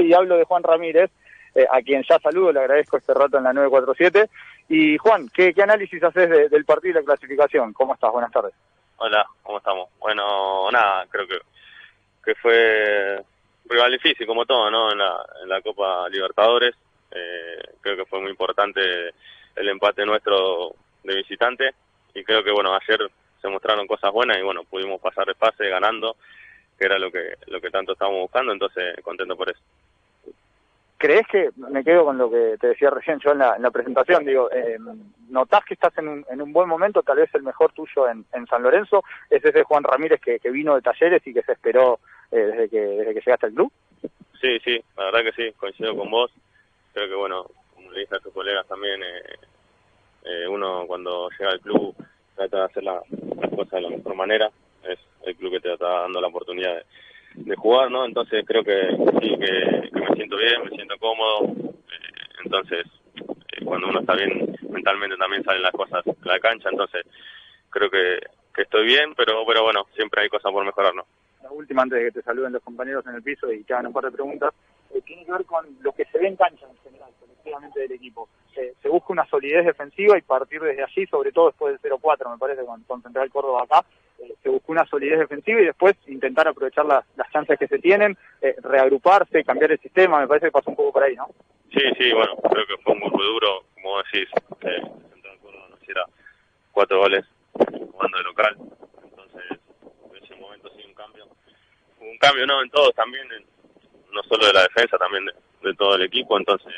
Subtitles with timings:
[0.00, 1.10] y hablo de Juan Ramírez,
[1.54, 4.28] eh, a quien ya saludo, le agradezco este rato en la 947.
[4.68, 7.72] Y Juan, ¿qué, qué análisis haces del partido y la clasificación?
[7.72, 8.12] ¿Cómo estás?
[8.12, 8.52] Buenas tardes.
[8.98, 9.88] Hola, ¿cómo estamos?
[9.98, 11.38] Bueno, nada, creo que,
[12.24, 13.22] que fue
[13.66, 14.92] rival difícil como todo, ¿no?
[14.92, 16.74] En la, en la Copa Libertadores.
[17.10, 18.80] Eh, creo que fue muy importante
[19.56, 21.70] el empate nuestro de visitante
[22.14, 23.10] y creo que, bueno, ayer
[23.40, 26.16] se mostraron cosas buenas y, bueno, pudimos pasar de fase ganando,
[26.78, 29.60] que era lo que, lo que tanto estábamos buscando, entonces contento por eso.
[30.98, 33.70] ¿Crees que, me quedo con lo que te decía recién yo en la, en la
[33.70, 34.76] presentación, digo, eh,
[35.28, 38.46] ¿notás que estás en un, en un buen momento, tal vez el mejor tuyo en,
[38.48, 39.04] San Lorenzo?
[39.30, 42.00] ¿Es ese Juan Ramírez que, vino de talleres y que se esperó
[42.32, 43.72] eh, desde, que, desde que llegaste al club?
[44.40, 46.32] Sí, sí, la verdad que sí, coincido con vos.
[46.92, 49.36] Creo que, bueno, como le dije a tus colegas también, eh,
[50.24, 51.94] eh, uno cuando llega al club
[52.34, 53.00] trata de hacer la,
[53.40, 54.50] las cosas de la mejor manera.
[54.82, 56.84] Es el club que te está dando la oportunidad de
[57.44, 58.04] de jugar, ¿no?
[58.04, 58.88] Entonces creo que
[59.20, 61.46] sí, que, me siento bien, me siento cómodo.
[61.46, 66.68] Eh, entonces, eh, cuando uno está bien mentalmente también salen las cosas de la cancha.
[66.70, 67.04] Entonces,
[67.70, 68.18] creo que,
[68.54, 71.04] que estoy bien, pero, pero bueno, siempre hay cosas por mejorar, ¿no?
[71.42, 73.86] La última, antes de que te saluden los compañeros en el piso y te hagan
[73.86, 74.52] un par de preguntas,
[74.92, 77.92] eh, tiene que ver con lo que se ve en cancha en general, colectivamente del
[77.92, 78.28] equipo.
[78.54, 82.38] se busca una solidez defensiva y partir desde allí, sobre todo después del 0-4, me
[82.38, 83.84] parece, con, con Central Córdoba acá,
[84.18, 87.78] eh, se buscó una solidez defensiva y después intentar aprovechar las, las chances que se
[87.78, 91.28] tienen, eh, reagruparse, cambiar el sistema, me parece que pasó un poco por ahí, ¿no?
[91.72, 94.28] Sí, sí, bueno, creo que fue un golpe duro, como decís,
[94.62, 94.82] eh,
[95.42, 96.04] Córdoba nos hiciera
[96.72, 98.56] cuatro goles jugando de local,
[99.04, 99.58] entonces
[100.10, 101.26] en ese momento sí un cambio,
[102.00, 103.28] un cambio no en todos también,
[104.10, 105.26] no solo de la defensa, también
[105.62, 106.72] de, todo el equipo, entonces,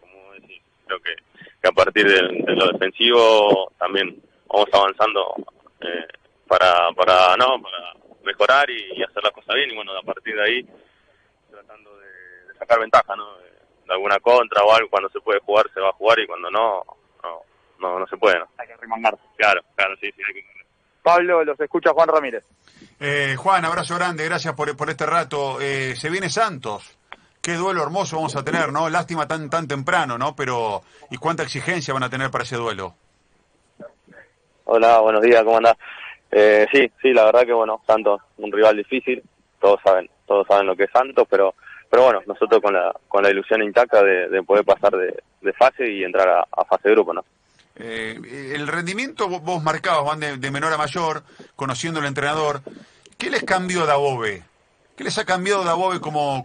[0.00, 1.14] como decís, creo que,
[1.62, 5.34] que a partir de, de lo defensivo también vamos avanzando
[5.80, 6.06] eh,
[6.48, 7.92] para, para, no, para
[8.24, 10.68] mejorar y, hacer las cosas bien y bueno, a partir de ahí
[11.50, 13.36] tratando de, sacar ventaja, ¿no?
[13.38, 13.48] De,
[13.88, 16.82] alguna contra o algo, cuando se puede jugar se va a jugar y cuando no,
[17.78, 18.46] no, no, se puede, ¿no?
[18.58, 19.22] Hay que remangarse.
[19.36, 20.58] Claro, claro, sí, sí, hay que
[21.02, 22.44] Pablo, los escucha Juan Ramírez.
[23.00, 25.58] Eh, Juan, abrazo grande, gracias por, por este rato.
[25.58, 26.98] Eh, se viene Santos.
[27.40, 28.90] Qué duelo hermoso vamos a tener, ¿no?
[28.90, 30.36] Lástima tan tan temprano, ¿no?
[30.36, 32.94] Pero ¿y cuánta exigencia van a tener para ese duelo?
[34.64, 35.78] Hola, buenos días, ¿cómo andás?
[36.30, 39.22] Eh, sí, sí, la verdad que bueno, Santos, un rival difícil,
[39.60, 41.54] todos saben, todos saben lo que es Santos, pero
[41.90, 46.04] pero bueno, nosotros con la, con la ilusión intacta de, poder pasar de, fase y
[46.04, 47.24] entrar a, fase de grupo, ¿no?
[47.76, 51.22] Eh, el rendimiento vos marcabas, van de, menor a mayor,
[51.56, 52.60] conociendo al entrenador.
[53.16, 54.42] ¿Qué les cambió Dabove?
[54.96, 56.44] ¿Qué les ha cambiado Dabove como,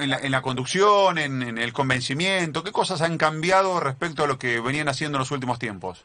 [0.00, 2.64] en, la, en, la, conducción, en, en, el convencimiento?
[2.64, 6.04] ¿Qué cosas han cambiado respecto a lo que venían haciendo en los últimos tiempos?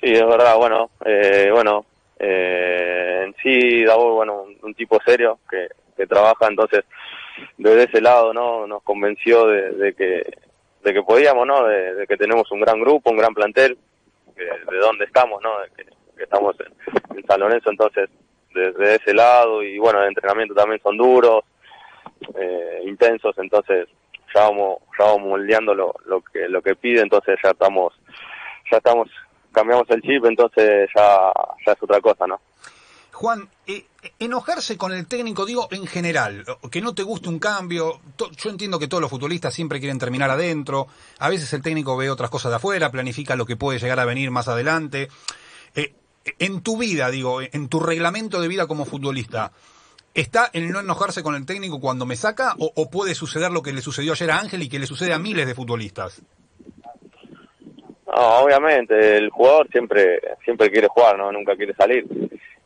[0.00, 1.84] Sí, es verdad, bueno, eh, bueno,
[2.18, 6.84] eh, en sí Davo, bueno, un, tipo serio que, que, trabaja, entonces
[7.58, 8.66] desde ese lado, ¿no?
[8.66, 10.22] Nos convenció de, que
[10.82, 11.66] de que podíamos, ¿no?
[11.66, 13.76] De, que tenemos un gran grupo, un gran plantel,
[14.36, 15.60] de dónde estamos, ¿no?
[15.60, 18.08] De que, estamos en, San Lorenzo, entonces
[18.54, 21.44] desde ese lado y bueno, el entrenamiento también son duros,
[22.34, 23.86] eh, intensos, entonces
[24.34, 27.92] ya vamos, ya vamos moldeando lo, lo que lo que pide, entonces ya estamos
[28.70, 29.08] ya estamos
[29.52, 31.32] cambiamos el chip, entonces ya,
[31.66, 32.40] ya es otra cosa, ¿no?
[33.20, 33.84] Juan, eh,
[34.18, 38.78] enojarse con el técnico, digo, en general, que no te guste un cambio, yo entiendo
[38.78, 40.86] que todos los futbolistas siempre quieren terminar adentro,
[41.18, 44.06] a veces el técnico ve otras cosas de afuera, planifica lo que puede llegar a
[44.06, 45.10] venir más adelante.
[45.74, 45.92] Eh,
[46.38, 49.52] en tu vida, digo, en tu reglamento de vida como futbolista,
[50.14, 53.62] ¿está el no enojarse con el técnico cuando me saca o, o puede suceder lo
[53.62, 56.22] que le sucedió ayer a Ángel y que le sucede a miles de futbolistas?
[58.16, 61.30] No, obviamente, el jugador siempre siempre quiere jugar, ¿no?
[61.30, 62.04] Nunca quiere salir.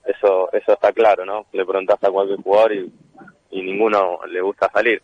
[0.04, 1.46] Eso eso está claro, ¿no?
[1.52, 2.92] Le preguntás a cualquier jugador y,
[3.50, 5.02] y ninguno le gusta salir.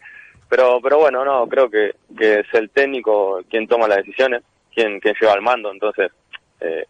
[0.49, 4.43] Pero pero bueno, no, creo que, que es el técnico quien toma las decisiones,
[4.75, 6.11] quien, quien lleva el mando, entonces
[6.61, 6.87] eh,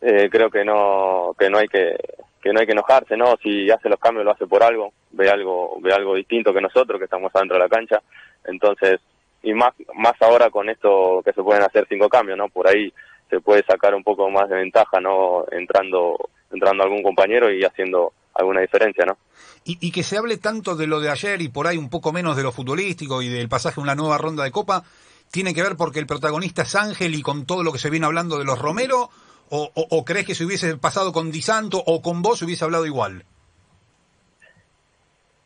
[0.00, 1.96] eh, creo que no que no hay que
[2.42, 3.36] que no hay que enojarse, ¿no?
[3.42, 6.98] Si hace los cambios lo hace por algo, ve algo ve algo distinto que nosotros
[6.98, 8.00] que estamos adentro de la cancha.
[8.44, 9.00] Entonces,
[9.42, 12.48] y más, más ahora con esto que se pueden hacer cinco cambios, ¿no?
[12.48, 12.92] Por ahí
[13.28, 15.44] se puede sacar un poco más de ventaja, ¿no?
[15.50, 16.16] Entrando,
[16.52, 19.16] entrando algún compañero y haciendo alguna diferencia, ¿no?
[19.64, 22.12] Y, y, que se hable tanto de lo de ayer y por ahí un poco
[22.12, 24.82] menos de lo futbolístico y del pasaje a una nueva ronda de Copa,
[25.30, 28.06] ¿tiene que ver porque el protagonista es Ángel y con todo lo que se viene
[28.06, 29.10] hablando de los Romero?
[29.52, 32.86] ¿O, o, crees que si hubiese pasado con Di Santo o con vos hubiese hablado
[32.86, 33.24] igual?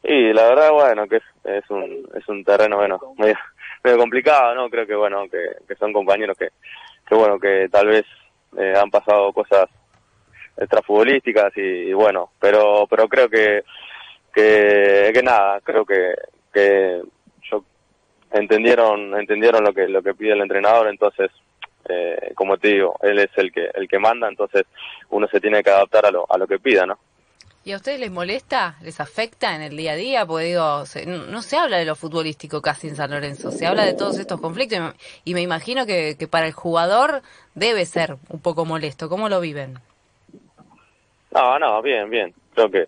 [0.02, 3.38] Y la verdad, bueno, que es, es, un, es un terreno, bueno, medio,
[3.84, 4.70] medio complicado, ¿no?
[4.70, 6.48] Creo que, bueno, que, que son compañeros que,
[7.06, 8.04] que, bueno, que tal vez
[8.56, 9.66] eh, han pasado cosas
[10.56, 13.64] extrafutbolísticas y, y, bueno, pero pero creo que
[14.32, 16.14] que, que nada, creo que,
[16.52, 17.02] que
[17.42, 17.64] yo
[18.32, 21.30] entendieron entendieron lo que lo que pide el entrenador, entonces
[21.88, 24.64] eh, como te digo, él es el que el que manda, entonces
[25.10, 26.98] uno se tiene que adaptar a lo a lo que pida, ¿no?
[27.66, 28.76] ¿Y a ustedes les molesta?
[28.82, 30.26] ¿Les afecta en el día a día?
[30.26, 33.84] Porque digo, se- no, se habla de lo futbolístico casi en San Lorenzo, se habla
[33.84, 34.92] de todos estos conflictos y me,
[35.24, 37.22] y me imagino que, que para el jugador
[37.54, 39.08] debe ser un poco molesto.
[39.08, 39.78] ¿Cómo lo viven?
[41.30, 42.34] No, no, bien, bien.
[42.54, 42.86] Creo que,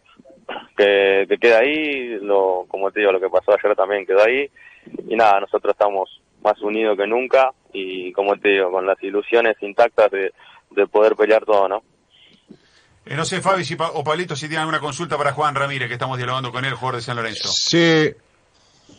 [0.76, 4.50] que, que queda ahí, lo, como te digo, lo que pasó ayer también quedó ahí.
[5.08, 9.56] Y nada, nosotros estamos más unidos que nunca y, como te digo, con las ilusiones
[9.62, 10.32] intactas de,
[10.70, 11.82] de poder pelear todo, ¿no?
[13.06, 15.88] Eh, no sé, Fabi si Pa- o Pablito, si tienen alguna consulta para Juan Ramírez,
[15.88, 17.48] que estamos dialogando con él, jugador de San Lorenzo.
[17.52, 18.10] Sí,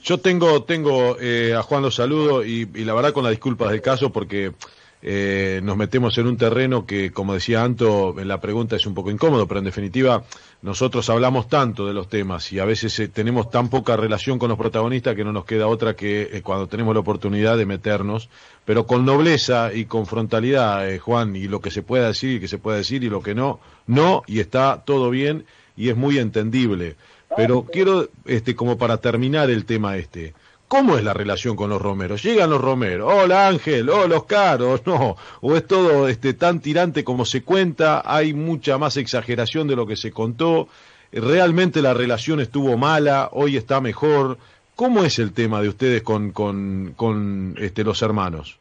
[0.04, 3.70] yo tengo, tengo eh, a Juan los saludo y, y la verdad con las disculpas
[3.72, 4.54] del caso porque
[5.02, 8.94] eh, nos metemos en un terreno que, como decía Anto, en la pregunta es un
[8.94, 10.24] poco incómodo, pero en definitiva
[10.62, 14.50] nosotros hablamos tanto de los temas y a veces eh, tenemos tan poca relación con
[14.50, 18.30] los protagonistas que no nos queda otra que eh, cuando tenemos la oportunidad de meternos,
[18.66, 22.40] pero con nobleza y con frontalidad, eh, Juan, y lo que se pueda decir y
[22.40, 25.46] que se pueda decir y lo que no, no, y está todo bien
[25.76, 26.96] y es muy entendible.
[27.36, 30.34] Pero quiero, este, como para terminar el tema este,
[30.68, 32.24] ¿cómo es la relación con los romeros?
[32.24, 37.04] Llegan los romeros, hola Ángel, hola Oscar, o no, o es todo este, tan tirante
[37.04, 40.68] como se cuenta, hay mucha más exageración de lo que se contó,
[41.12, 44.38] realmente la relación estuvo mala, hoy está mejor.
[44.76, 48.60] ¿Cómo es el tema de ustedes con, con, con este, los hermanos?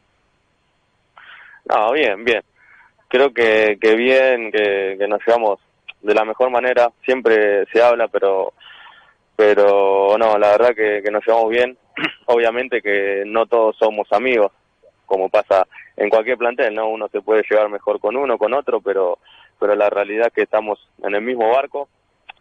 [1.69, 2.41] No, bien, bien.
[3.07, 5.59] Creo que, que bien, que, que nos llevamos
[6.01, 6.89] de la mejor manera.
[7.05, 8.53] Siempre se habla, pero
[9.37, 11.77] pero no, la verdad que, que nos llevamos bien.
[12.25, 14.51] Obviamente que no todos somos amigos,
[15.05, 16.89] como pasa en cualquier plantel, ¿no?
[16.89, 19.19] Uno se puede llevar mejor con uno, con otro, pero
[19.59, 21.87] pero la realidad es que estamos en el mismo barco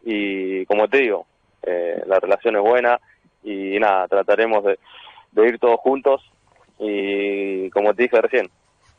[0.04, 1.26] y como te digo,
[1.62, 2.98] eh, la relación es buena
[3.44, 4.78] y nada, trataremos de,
[5.32, 6.22] de ir todos juntos
[6.78, 8.50] y como te dije recién,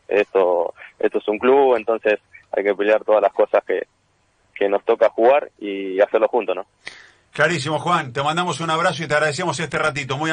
[0.08, 2.20] esto esto es un club, entonces
[2.52, 3.88] hay que pelear todas las cosas que,
[4.56, 6.66] que nos toca jugar y hacerlo juntos, ¿no?
[7.38, 8.13] Clarísimo, Juan.
[8.13, 10.18] Te mandamos un abrazo y te agradecemos este ratito.
[10.18, 10.31] Muy